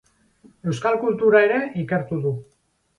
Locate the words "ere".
1.51-1.63